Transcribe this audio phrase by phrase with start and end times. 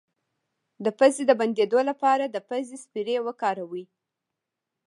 [0.83, 3.85] د پوزې د بندیدو لپاره د پوزې سپری وکاروئ